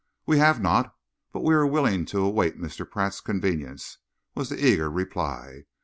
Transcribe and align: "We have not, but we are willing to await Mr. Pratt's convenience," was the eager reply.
"We 0.25 0.39
have 0.39 0.59
not, 0.59 0.95
but 1.31 1.43
we 1.43 1.53
are 1.53 1.63
willing 1.67 2.05
to 2.05 2.21
await 2.25 2.57
Mr. 2.57 2.89
Pratt's 2.89 3.21
convenience," 3.21 3.99
was 4.33 4.49
the 4.49 4.57
eager 4.65 4.89
reply. 4.89 5.65